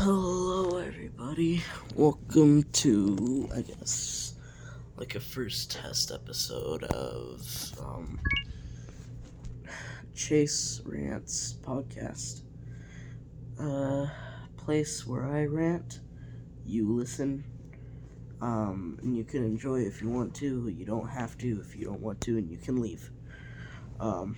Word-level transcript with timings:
Hello, 0.00 0.78
everybody. 0.78 1.60
Welcome 1.96 2.62
to, 2.62 3.48
I 3.52 3.62
guess, 3.62 4.34
like 4.96 5.16
a 5.16 5.20
first 5.20 5.72
test 5.72 6.12
episode 6.12 6.84
of 6.84 7.72
um, 7.80 8.20
Chase 10.14 10.82
Rants 10.84 11.56
podcast. 11.62 12.42
Uh, 13.60 14.06
place 14.56 15.04
where 15.04 15.26
I 15.26 15.46
rant, 15.46 15.98
you 16.64 16.94
listen, 16.94 17.42
um, 18.40 19.00
and 19.02 19.16
you 19.16 19.24
can 19.24 19.44
enjoy 19.44 19.80
if 19.80 20.00
you 20.00 20.08
want 20.08 20.32
to. 20.36 20.68
You 20.68 20.86
don't 20.86 21.08
have 21.08 21.36
to 21.38 21.60
if 21.60 21.74
you 21.74 21.86
don't 21.86 22.00
want 22.00 22.20
to, 22.20 22.38
and 22.38 22.48
you 22.48 22.56
can 22.58 22.80
leave. 22.80 23.10
Um, 23.98 24.36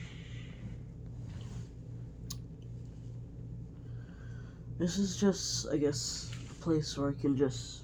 This 4.80 4.96
is 4.96 5.18
just, 5.18 5.68
I 5.68 5.76
guess, 5.76 6.30
a 6.50 6.54
place 6.54 6.96
where 6.96 7.10
I 7.10 7.12
can 7.12 7.36
just 7.36 7.82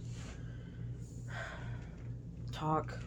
talk 2.52 2.98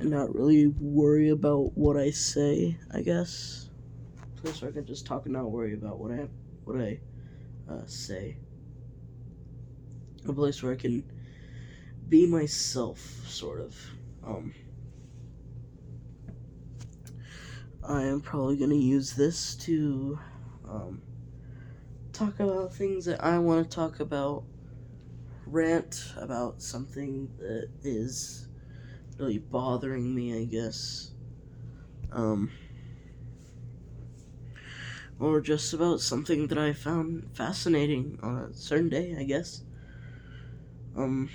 and 0.00 0.10
not 0.10 0.34
really 0.34 0.66
worry 0.66 1.28
about 1.28 1.78
what 1.78 1.96
I 1.96 2.10
say, 2.10 2.76
I 2.92 3.02
guess. 3.02 3.68
A 4.20 4.40
place 4.40 4.60
where 4.60 4.72
I 4.72 4.74
can 4.74 4.84
just 4.84 5.06
talk 5.06 5.26
and 5.26 5.34
not 5.34 5.52
worry 5.52 5.74
about 5.74 6.00
what 6.00 6.10
I 6.10 6.26
what 6.64 6.80
I 6.80 6.98
uh, 7.70 7.86
say. 7.86 8.36
A 10.28 10.32
place 10.32 10.60
where 10.60 10.72
I 10.72 10.76
can 10.76 11.04
be 12.08 12.26
myself, 12.26 12.98
sort 13.28 13.60
of. 13.60 13.76
Um, 14.26 14.52
I 17.88 18.02
am 18.02 18.20
probably 18.20 18.56
gonna 18.56 18.74
use 18.74 19.12
this 19.12 19.54
to 19.54 20.18
um, 20.68 21.00
talk 22.14 22.40
about 22.40 22.74
things 22.74 23.04
that 23.06 23.22
I 23.22 23.38
want 23.38 23.68
to 23.70 23.74
talk 23.74 24.00
about, 24.00 24.44
rant 25.46 26.12
about 26.16 26.62
something 26.62 27.34
that 27.38 27.70
is 27.82 28.48
really 29.18 29.38
bothering 29.38 30.14
me, 30.14 30.38
I 30.40 30.44
guess. 30.44 31.12
Um, 32.12 32.52
or 35.18 35.40
just 35.40 35.72
about 35.72 36.00
something 36.00 36.48
that 36.48 36.58
I 36.58 36.72
found 36.72 37.36
fascinating 37.36 38.18
on 38.22 38.36
a 38.38 38.54
certain 38.54 38.88
day, 38.88 39.16
I 39.18 39.24
guess. 39.24 39.62
Um, 40.96 41.28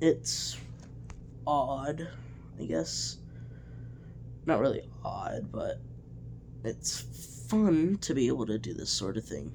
it's 0.00 0.60
odd, 1.46 2.10
I 2.58 2.64
guess. 2.64 3.18
Not 4.46 4.60
really 4.60 4.88
odd, 5.04 5.50
but 5.52 5.80
it's 6.64 7.46
fun 7.48 7.98
to 7.98 8.14
be 8.14 8.26
able 8.28 8.46
to 8.46 8.58
do 8.58 8.74
this 8.74 8.90
sort 8.90 9.16
of 9.16 9.24
thing. 9.24 9.52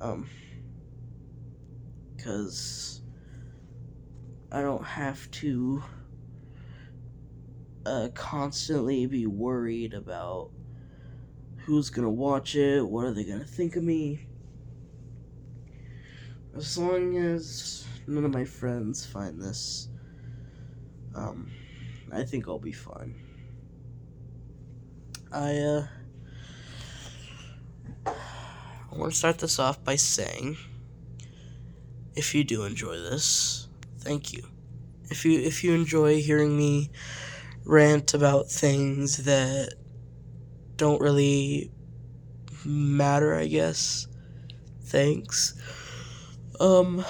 Um, 0.00 0.28
because 2.16 3.02
I 4.52 4.62
don't 4.62 4.84
have 4.84 5.30
to 5.32 5.82
uh, 7.84 8.08
constantly 8.14 9.06
be 9.06 9.26
worried 9.26 9.94
about 9.94 10.50
who's 11.56 11.90
gonna 11.90 12.10
watch 12.10 12.54
it, 12.54 12.86
what 12.86 13.06
are 13.06 13.12
they 13.12 13.24
gonna 13.24 13.44
think 13.44 13.76
of 13.76 13.82
me. 13.82 14.26
As 16.54 16.76
long 16.76 17.16
as 17.16 17.86
none 18.06 18.24
of 18.24 18.32
my 18.32 18.44
friends 18.44 19.06
find 19.06 19.40
this, 19.40 19.88
um, 21.14 21.50
I 22.12 22.22
think 22.24 22.46
I'll 22.46 22.58
be 22.58 22.72
fine. 22.72 23.14
I, 25.32 25.56
uh, 25.56 25.86
I 28.06 28.96
want 28.96 29.12
to 29.12 29.18
start 29.18 29.38
this 29.38 29.58
off 29.58 29.82
by 29.82 29.96
saying 29.96 30.58
if 32.14 32.34
you 32.34 32.44
do 32.44 32.64
enjoy 32.64 32.98
this, 32.98 33.68
thank 34.00 34.32
you. 34.32 34.42
If 35.10 35.24
you 35.24 35.40
if 35.40 35.64
you 35.64 35.72
enjoy 35.72 36.20
hearing 36.20 36.56
me 36.56 36.90
rant 37.64 38.14
about 38.14 38.50
things 38.50 39.24
that 39.24 39.74
don't 40.76 41.00
really 41.00 41.70
matter, 42.64 43.34
I 43.34 43.46
guess. 43.46 44.06
Thanks. 44.84 45.54
Um 46.60 47.04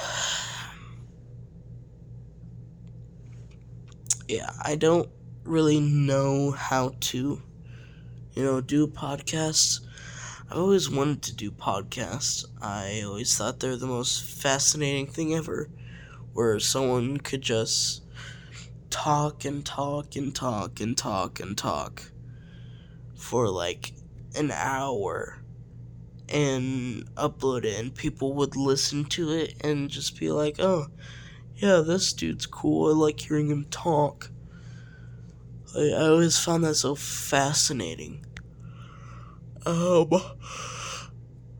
Yeah, 4.28 4.50
I 4.62 4.76
don't 4.76 5.08
really 5.44 5.80
know 5.80 6.52
how 6.52 6.94
to 7.00 7.42
you 8.34 8.42
know 8.42 8.60
do 8.60 8.86
podcasts 8.86 9.80
I've 10.52 10.58
always 10.58 10.90
wanted 10.90 11.22
to 11.22 11.34
do 11.34 11.50
podcasts. 11.50 12.44
I 12.60 13.04
always 13.06 13.34
thought 13.34 13.58
they're 13.58 13.74
the 13.74 13.86
most 13.86 14.22
fascinating 14.22 15.06
thing 15.06 15.34
ever, 15.34 15.70
where 16.34 16.60
someone 16.60 17.16
could 17.16 17.40
just 17.40 18.02
talk 18.90 19.46
and 19.46 19.64
talk 19.64 20.14
and 20.14 20.34
talk 20.34 20.78
and 20.78 20.94
talk 20.94 21.40
and 21.40 21.56
talk 21.56 22.12
for 23.16 23.48
like 23.48 23.94
an 24.36 24.50
hour 24.50 25.42
and 26.28 27.08
upload 27.14 27.64
it, 27.64 27.80
and 27.80 27.94
people 27.94 28.34
would 28.34 28.54
listen 28.54 29.06
to 29.06 29.30
it 29.30 29.54
and 29.64 29.88
just 29.88 30.20
be 30.20 30.30
like, 30.30 30.56
oh, 30.58 30.88
yeah, 31.56 31.78
this 31.78 32.12
dude's 32.12 32.44
cool. 32.44 32.90
I 32.90 32.94
like 32.94 33.20
hearing 33.20 33.48
him 33.48 33.64
talk. 33.70 34.30
I, 35.74 35.90
I 35.90 36.08
always 36.08 36.38
found 36.38 36.64
that 36.64 36.74
so 36.74 36.94
fascinating. 36.94 38.26
Um, 39.64 40.10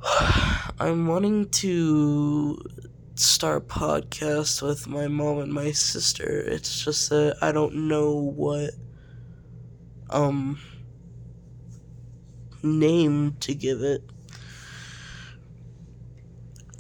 I'm 0.81 1.07
wanting 1.07 1.49
to 1.51 2.59
start 3.15 3.63
a 3.63 3.67
podcast 3.67 4.61
with 4.63 4.87
my 4.87 5.09
mom 5.09 5.39
and 5.39 5.53
my 5.53 5.71
sister. 5.73 6.41
It's 6.47 6.85
just 6.85 7.09
that 7.11 7.39
I 7.41 7.53
don't 7.53 7.89
know 7.89 8.13
what 8.15 8.71
um 10.11 10.59
name 12.63 13.37
to 13.41 13.55
give 13.55 13.83
it. 13.83 14.03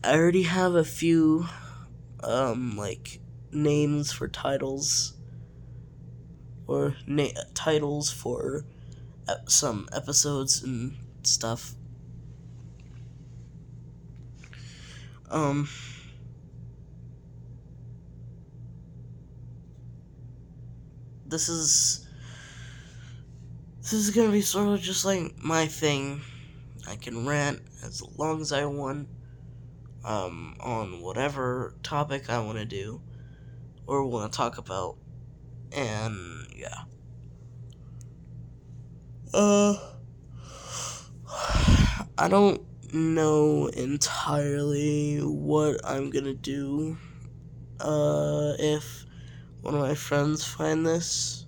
I 0.04 0.14
already 0.14 0.42
have 0.42 0.74
a 0.74 0.84
few 0.84 1.46
um 2.22 2.76
like 2.76 3.20
names 3.52 4.12
for 4.12 4.28
titles 4.28 5.14
or 6.72 6.96
na- 7.06 7.28
titles 7.54 8.10
for 8.10 8.64
some 9.46 9.88
episodes 9.92 10.62
and 10.62 10.96
stuff. 11.22 11.74
Um, 15.30 15.68
this 21.26 21.48
is 21.48 22.06
this 23.80 23.92
is 23.94 24.10
gonna 24.10 24.30
be 24.30 24.42
sort 24.42 24.68
of 24.68 24.80
just 24.80 25.04
like 25.04 25.32
my 25.42 25.66
thing. 25.66 26.20
I 26.86 26.96
can 26.96 27.26
rant 27.26 27.62
as 27.84 28.02
long 28.18 28.40
as 28.40 28.52
I 28.52 28.66
want 28.66 29.08
um, 30.04 30.56
on 30.60 31.00
whatever 31.00 31.74
topic 31.82 32.28
I 32.28 32.40
want 32.40 32.58
to 32.58 32.64
do 32.64 33.00
or 33.86 34.04
want 34.04 34.32
to 34.32 34.36
talk 34.36 34.58
about, 34.58 34.96
and 35.72 36.41
yeah. 36.62 36.84
Uh. 39.34 39.74
I 42.18 42.28
don't 42.28 42.60
know 42.92 43.66
entirely 43.66 45.18
what 45.18 45.80
I'm 45.84 46.10
gonna 46.10 46.34
do 46.34 46.96
uh, 47.80 48.52
if 48.58 49.06
one 49.62 49.74
of 49.74 49.80
my 49.80 49.94
friends 49.94 50.44
find 50.44 50.86
this. 50.86 51.46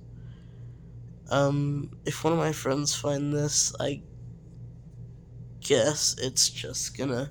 Um, 1.30 1.90
if 2.06 2.24
one 2.24 2.32
of 2.32 2.38
my 2.38 2.52
friends 2.52 2.94
find 2.94 3.32
this, 3.32 3.74
I 3.78 4.02
guess 5.60 6.16
it's 6.18 6.48
just 6.48 6.96
gonna. 6.96 7.30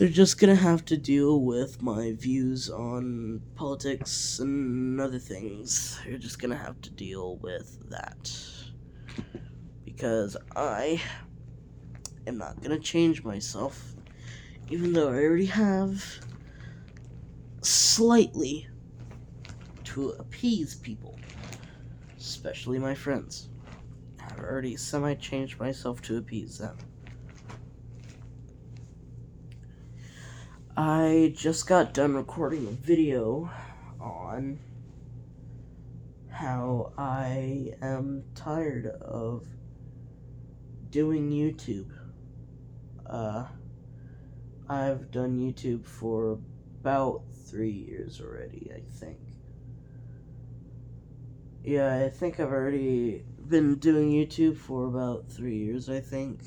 They're 0.00 0.08
just 0.08 0.40
gonna 0.40 0.54
have 0.54 0.86
to 0.86 0.96
deal 0.96 1.42
with 1.42 1.82
my 1.82 2.12
views 2.12 2.70
on 2.70 3.42
politics 3.54 4.38
and 4.38 4.98
other 4.98 5.18
things. 5.18 6.00
They're 6.06 6.16
just 6.16 6.38
gonna 6.38 6.56
have 6.56 6.80
to 6.80 6.90
deal 6.90 7.36
with 7.36 7.90
that. 7.90 8.34
Because 9.84 10.38
I 10.56 11.02
am 12.26 12.38
not 12.38 12.62
gonna 12.62 12.78
change 12.78 13.24
myself, 13.24 13.94
even 14.70 14.94
though 14.94 15.10
I 15.10 15.16
already 15.16 15.44
have 15.44 16.02
slightly 17.60 18.68
to 19.84 20.12
appease 20.12 20.76
people, 20.76 21.20
especially 22.16 22.78
my 22.78 22.94
friends. 22.94 23.50
I've 24.18 24.38
already 24.38 24.78
semi 24.78 25.12
changed 25.16 25.60
myself 25.60 26.00
to 26.04 26.16
appease 26.16 26.56
them. 26.56 26.78
I 30.76 31.34
just 31.36 31.66
got 31.66 31.92
done 31.92 32.14
recording 32.14 32.66
a 32.68 32.70
video 32.70 33.50
on 34.00 34.60
how 36.28 36.92
I 36.96 37.72
am 37.82 38.22
tired 38.36 38.86
of 38.86 39.46
doing 40.90 41.30
YouTube. 41.30 41.90
Uh, 43.04 43.46
I've 44.68 45.10
done 45.10 45.38
YouTube 45.38 45.84
for 45.84 46.38
about 46.80 47.22
three 47.46 47.72
years 47.72 48.20
already, 48.20 48.70
I 48.72 48.80
think. 48.98 49.18
Yeah, 51.64 52.04
I 52.04 52.08
think 52.08 52.38
I've 52.38 52.52
already 52.52 53.24
been 53.48 53.74
doing 53.74 54.12
YouTube 54.12 54.56
for 54.56 54.86
about 54.86 55.28
three 55.28 55.58
years, 55.58 55.90
I 55.90 55.98
think. 56.00 56.42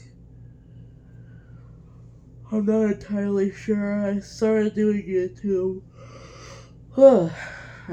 I'm 2.54 2.66
not 2.68 2.84
entirely 2.84 3.52
sure. 3.52 4.06
I 4.06 4.20
started 4.20 4.76
doing 4.76 5.02
YouTube. 5.02 5.82
I 6.96 7.32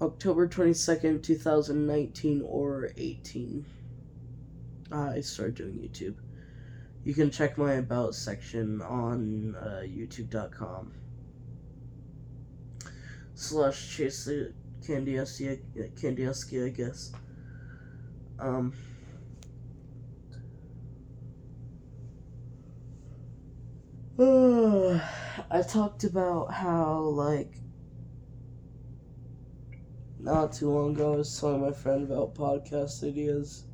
October 0.02 0.48
22nd, 0.48 1.24
2019 1.24 2.42
or 2.46 2.92
18. 2.98 3.66
Uh, 4.92 4.96
I 5.16 5.22
started 5.22 5.56
doing 5.56 5.74
YouTube. 5.74 6.16
You 7.04 7.14
can 7.14 7.32
check 7.32 7.58
my 7.58 7.74
About 7.74 8.16
section 8.16 8.82
on 8.82 9.56
uh, 9.56 9.84
YouTube.com. 9.86 10.92
Slash 13.36 13.96
Chase 13.96 14.28
Candieski, 14.82 15.60
Candieski, 15.96 16.66
I 16.66 16.70
guess. 16.70 17.14
Um. 18.40 18.74
I 25.52 25.62
talked 25.62 26.06
about 26.06 26.54
how, 26.54 27.00
like, 27.00 27.60
not 30.26 30.54
too 30.54 30.72
long 30.72 30.96
ago, 30.96 31.14
I 31.14 31.18
was 31.18 31.40
telling 31.40 31.62
my 31.62 31.72
friend 31.72 32.04
about 32.04 32.34
podcast 32.34 33.08
ideas, 33.08 33.66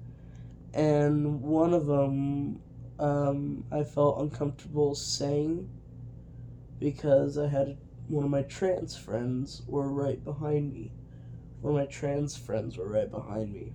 and 0.74 1.42
one 1.42 1.74
of 1.74 1.86
them 1.86 2.60
um, 3.00 3.64
I 3.72 3.84
felt 3.86 4.20
uncomfortable 4.20 4.94
saying 4.94 5.70
because 6.78 7.38
I 7.38 7.48
had 7.48 7.78
one 8.10 8.26
of 8.26 8.30
my 8.30 8.42
trans 8.42 8.98
friends 8.98 9.62
were 9.66 9.90
right 9.94 10.22
behind 10.22 10.74
me. 10.74 10.92
One 11.62 11.74
of 11.74 11.80
my 11.80 11.86
trans 11.86 12.36
friends 12.36 12.78
were 12.78 12.90
right 12.90 13.10
behind 13.10 13.54
me. 13.54 13.72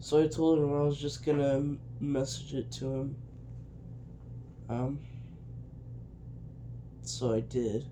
So 0.00 0.22
I 0.22 0.28
told 0.28 0.60
him 0.60 0.72
I 0.72 0.82
was 0.82 0.98
just 0.98 1.26
gonna 1.26 1.76
message 2.00 2.54
it 2.54 2.72
to 2.72 2.86
him. 2.86 3.16
Um, 4.70 4.98
so 7.02 7.34
I 7.34 7.40
did 7.40 7.84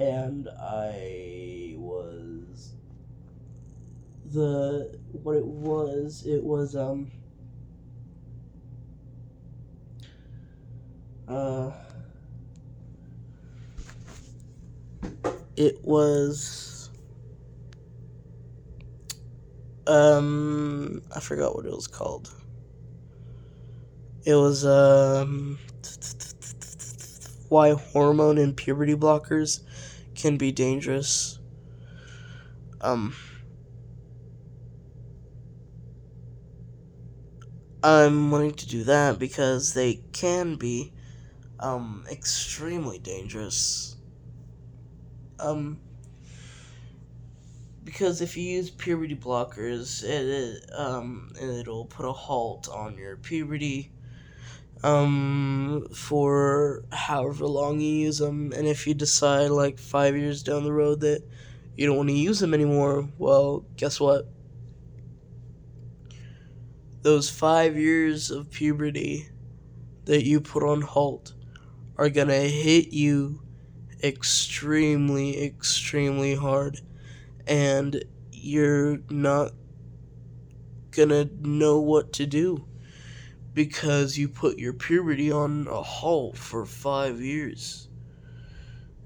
and 0.00 0.48
I 0.58 1.74
was 1.76 2.72
the 4.32 4.98
what 5.22 5.36
it 5.36 5.44
was 5.44 6.24
it 6.26 6.42
was 6.42 6.74
um 6.74 7.10
uh 11.28 11.70
it 15.56 15.78
was 15.84 16.88
um 19.86 21.02
I 21.14 21.20
forgot 21.20 21.54
what 21.54 21.66
it 21.66 21.72
was 21.72 21.86
called. 21.86 22.32
It 24.24 24.34
was 24.34 24.64
um 24.64 25.58
why 27.50 27.72
hormone 27.72 28.38
and 28.38 28.56
puberty 28.56 28.94
blockers 28.94 29.60
can 30.14 30.36
be 30.36 30.52
dangerous. 30.52 31.40
Um, 32.80 33.14
I'm 37.82 38.30
wanting 38.30 38.54
to 38.54 38.68
do 38.68 38.84
that 38.84 39.18
because 39.18 39.74
they 39.74 40.00
can 40.12 40.54
be 40.54 40.92
um, 41.58 42.04
extremely 42.10 43.00
dangerous. 43.00 43.96
Um, 45.40 45.80
because 47.82 48.20
if 48.20 48.36
you 48.36 48.44
use 48.44 48.70
puberty 48.70 49.16
blockers, 49.16 50.04
it, 50.04 50.08
it 50.08 50.70
um, 50.72 51.32
it'll 51.42 51.86
put 51.86 52.06
a 52.06 52.12
halt 52.12 52.68
on 52.68 52.96
your 52.96 53.16
puberty 53.16 53.90
um, 54.82 55.86
for 55.94 56.84
however 56.90 57.46
long 57.46 57.80
you 57.80 57.90
use 57.90 58.18
them. 58.18 58.52
And 58.52 58.66
if 58.66 58.86
you 58.86 58.94
decide, 58.94 59.50
like, 59.50 59.78
five 59.78 60.16
years 60.16 60.42
down 60.42 60.64
the 60.64 60.72
road 60.72 61.00
that 61.00 61.22
you 61.76 61.86
don't 61.86 61.96
want 61.96 62.08
to 62.08 62.14
use 62.14 62.40
them 62.40 62.54
anymore, 62.54 63.08
well, 63.18 63.64
guess 63.76 64.00
what? 64.00 64.26
Those 67.02 67.30
five 67.30 67.76
years 67.76 68.30
of 68.30 68.50
puberty 68.50 69.28
that 70.04 70.24
you 70.24 70.40
put 70.40 70.62
on 70.62 70.82
halt 70.82 71.34
are 71.96 72.10
gonna 72.10 72.40
hit 72.40 72.92
you 72.92 73.42
extremely, 74.02 75.42
extremely 75.42 76.34
hard. 76.34 76.80
And 77.46 78.04
you're 78.32 78.98
not 79.10 79.52
gonna 80.90 81.28
know 81.40 81.78
what 81.80 82.12
to 82.14 82.26
do 82.26 82.66
because 83.64 84.16
you 84.16 84.26
put 84.26 84.56
your 84.58 84.72
puberty 84.72 85.30
on 85.30 85.66
a 85.68 85.82
halt 85.82 86.34
for 86.34 86.64
five 86.64 87.20
years. 87.20 87.88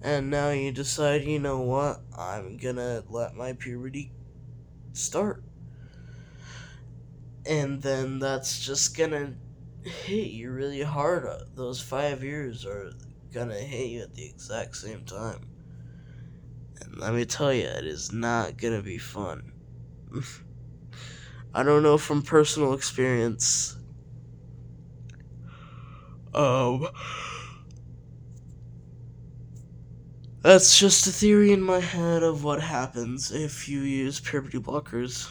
And 0.00 0.30
now 0.30 0.50
you 0.50 0.70
decide, 0.70 1.24
you 1.24 1.40
know 1.40 1.62
what, 1.62 2.02
I'm 2.16 2.56
gonna 2.56 3.02
let 3.08 3.34
my 3.34 3.54
puberty 3.54 4.12
start. 4.92 5.42
And 7.44 7.82
then 7.82 8.20
that's 8.20 8.64
just 8.64 8.96
gonna 8.96 9.34
hit 9.82 10.30
you 10.30 10.52
really 10.52 10.82
hard. 10.82 11.26
Uh, 11.26 11.40
those 11.56 11.80
five 11.80 12.22
years 12.22 12.64
are 12.64 12.92
gonna 13.32 13.58
hit 13.58 13.88
you 13.88 14.02
at 14.02 14.14
the 14.14 14.24
exact 14.24 14.76
same 14.76 15.04
time. 15.04 15.48
And 16.80 17.00
let 17.00 17.12
me 17.12 17.24
tell 17.24 17.52
you, 17.52 17.64
it 17.64 17.86
is 17.86 18.12
not 18.12 18.56
gonna 18.56 18.82
be 18.82 18.98
fun. 18.98 19.50
I 21.54 21.64
don't 21.64 21.82
know 21.82 21.98
from 21.98 22.22
personal 22.22 22.72
experience 22.74 23.78
um, 26.34 26.88
that's 30.42 30.78
just 30.78 31.06
a 31.06 31.10
theory 31.10 31.52
in 31.52 31.62
my 31.62 31.80
head 31.80 32.22
of 32.22 32.44
what 32.44 32.60
happens 32.60 33.32
if 33.32 33.68
you 33.68 33.80
use 33.80 34.20
puberty 34.20 34.58
blockers. 34.58 35.30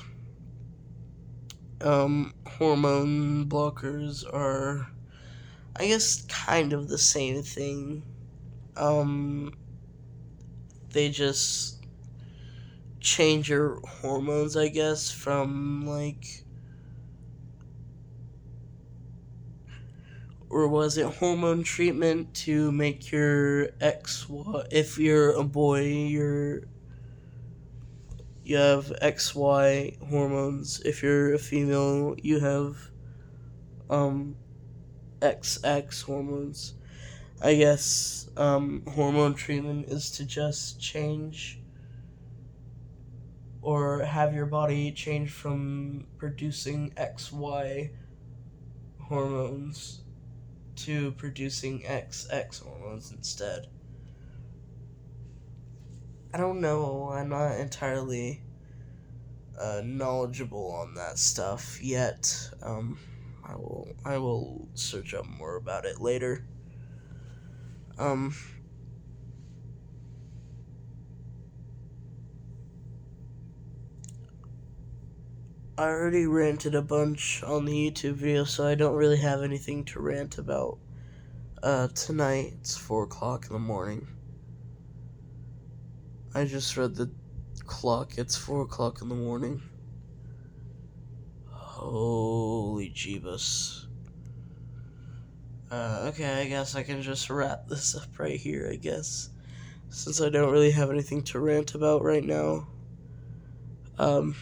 Um, 1.82 2.34
hormone 2.48 3.46
blockers 3.48 4.24
are, 4.34 4.88
I 5.76 5.88
guess, 5.88 6.24
kind 6.24 6.74
of 6.74 6.88
the 6.88 6.98
same 6.98 7.44
thing. 7.44 8.04
Um, 8.76 9.54
they 10.92 11.10
just 11.10 11.86
change 13.00 13.50
your 13.50 13.82
hormones, 13.86 14.56
I 14.56 14.70
guess, 14.70 15.12
from 15.12 15.86
like 15.86 16.44
or 20.54 20.68
was 20.68 20.98
it 20.98 21.08
hormone 21.16 21.64
treatment 21.64 22.32
to 22.36 22.72
make 22.72 23.12
your 23.12 23.70
X 23.82 24.28
if 24.72 25.00
you're 25.00 25.32
a 25.32 25.44
boy 25.44 25.82
you're 25.82 26.62
you 28.46 28.58
have 28.58 28.92
XY 29.02 29.98
hormones. 30.10 30.82
If 30.82 31.02
you're 31.02 31.34
a 31.34 31.40
female 31.40 32.16
you 32.22 32.40
have 32.40 32.78
um 33.90 34.36
XX 35.22 36.04
hormones. 36.04 36.76
I 37.42 37.56
guess 37.56 38.30
um, 38.38 38.84
hormone 38.96 39.34
treatment 39.34 39.88
is 39.90 40.12
to 40.12 40.26
just 40.26 40.80
change 40.80 41.60
or 43.62 44.04
have 44.04 44.36
your 44.36 44.46
body 44.46 44.92
change 44.92 45.32
from 45.32 46.06
producing 46.18 46.92
XY 46.92 47.90
hormones 49.00 50.03
to 50.76 51.12
producing 51.14 51.82
XX 51.82 52.64
hormones 52.64 53.12
instead. 53.12 53.68
I 56.34 56.38
don't 56.38 56.62
know. 56.62 57.10
I'm 57.12 57.30
not 57.30 57.60
entirely 57.60 58.42
uh, 59.60 59.82
knowledgeable 59.84 60.72
on 60.72 60.96
that 60.96 61.20
stuff 61.20 61.80
yet. 61.82 62.50
Um, 62.62 62.98
I 63.46 63.56
will 63.56 63.88
I 64.04 64.18
will 64.18 64.68
search 64.74 65.14
up 65.14 65.26
more 65.28 65.58
about 65.58 65.86
it 65.86 66.02
later. 66.02 66.46
Um, 68.00 68.34
I 75.76 75.86
already 75.86 76.28
ranted 76.28 76.76
a 76.76 76.84
bunch 76.84 77.42
on 77.42 77.66
the 77.66 77.74
YouTube 77.74 78.14
video, 78.14 78.44
so 78.44 78.68
I 78.68 78.76
don't 78.76 78.94
really 78.94 79.18
have 79.18 79.42
anything 79.42 79.84
to 79.86 80.00
rant 80.00 80.38
about. 80.38 80.78
Uh, 81.64 81.88
tonight, 81.88 82.54
it's 82.60 82.78
4 82.78 83.06
o'clock 83.06 83.48
in 83.48 83.54
the 83.54 83.60
morning. 83.60 84.08
I 86.36 86.46
just 86.46 86.78
read 86.78 86.94
the 86.94 87.10
clock, 87.66 88.20
it's 88.20 88.36
4 88.36 88.62
o'clock 88.62 89.02
in 89.02 89.10
the 89.10 89.16
morning. 89.16 89.64
Holy 91.50 92.92
Jeebus. 92.92 93.88
Uh, 95.72 96.06
okay, 96.10 96.42
I 96.42 96.46
guess 96.46 96.76
I 96.76 96.84
can 96.84 97.02
just 97.02 97.32
wrap 97.32 97.68
this 97.68 97.96
up 97.96 98.20
right 98.20 98.40
here, 98.40 98.70
I 98.72 98.76
guess. 98.76 99.32
Since 99.90 100.22
I 100.22 100.30
don't 100.30 100.52
really 100.52 100.72
have 100.72 100.92
anything 100.92 101.24
to 101.24 101.40
rant 101.40 101.74
about 101.74 102.04
right 102.04 102.24
now. 102.24 102.68
Um, 103.98 104.36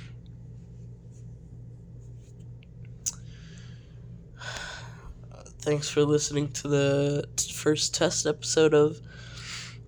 thanks 5.62 5.90
for 5.90 6.04
listening 6.04 6.50
to 6.50 6.68
the 6.68 7.28
first 7.54 7.94
test 7.94 8.26
episode 8.26 8.74
of 8.74 9.00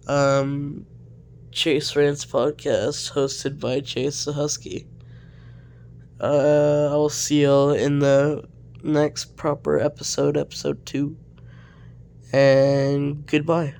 um, 0.08 0.86
Chase 1.52 1.96
Rants 1.96 2.26
podcast, 2.26 3.14
hosted 3.14 3.60
by 3.60 3.80
Chase 3.80 4.26
the 4.26 4.34
Husky. 4.34 4.88
Uh, 6.20 6.90
I 6.92 6.96
will 6.96 7.10
see 7.10 7.44
y'all 7.44 7.72
in 7.72 8.00
the 8.00 8.48
next 8.84 9.36
proper 9.36 9.80
episode, 9.80 10.38
episode 10.38 10.86
two. 10.86 11.18
And 12.32 13.26
goodbye. 13.26 13.76